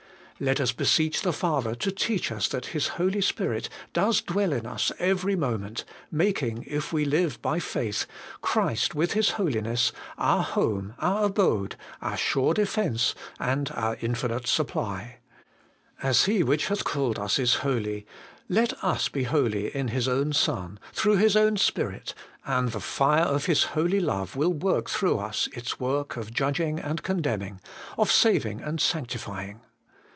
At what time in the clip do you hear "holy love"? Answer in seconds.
23.77-24.35